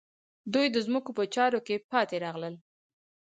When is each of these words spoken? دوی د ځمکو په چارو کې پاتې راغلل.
دوی 0.53 0.67
د 0.71 0.77
ځمکو 0.85 1.11
په 1.17 1.23
چارو 1.35 1.59
کې 1.67 1.83
پاتې 1.91 2.15
راغلل. 2.25 2.55